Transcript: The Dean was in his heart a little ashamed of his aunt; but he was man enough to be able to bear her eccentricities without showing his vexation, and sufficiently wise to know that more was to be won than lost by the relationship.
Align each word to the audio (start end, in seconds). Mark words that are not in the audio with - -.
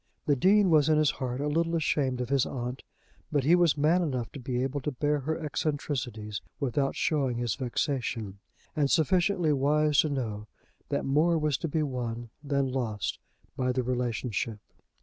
The 0.25 0.35
Dean 0.35 0.71
was 0.71 0.89
in 0.89 0.97
his 0.97 1.11
heart 1.21 1.41
a 1.41 1.47
little 1.47 1.75
ashamed 1.75 2.21
of 2.21 2.29
his 2.29 2.43
aunt; 2.43 2.81
but 3.31 3.43
he 3.43 3.53
was 3.53 3.77
man 3.77 4.01
enough 4.01 4.31
to 4.31 4.39
be 4.39 4.63
able 4.63 4.81
to 4.81 4.91
bear 4.91 5.19
her 5.19 5.37
eccentricities 5.37 6.41
without 6.59 6.95
showing 6.95 7.37
his 7.37 7.53
vexation, 7.53 8.39
and 8.75 8.89
sufficiently 8.89 9.53
wise 9.53 9.99
to 9.99 10.09
know 10.09 10.47
that 10.89 11.05
more 11.05 11.37
was 11.37 11.55
to 11.59 11.67
be 11.67 11.83
won 11.83 12.31
than 12.43 12.67
lost 12.71 13.19
by 13.55 13.71
the 13.71 13.83
relationship. 13.83 14.57